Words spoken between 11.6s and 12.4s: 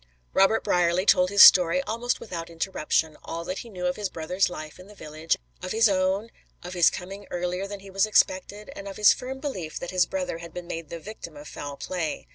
play.